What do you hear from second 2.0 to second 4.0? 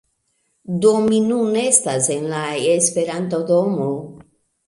en la Esperanto-domo